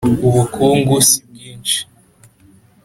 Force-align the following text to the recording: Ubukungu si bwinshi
Ubukungu 0.27 0.95
si 1.07 1.19
bwinshi 1.29 1.79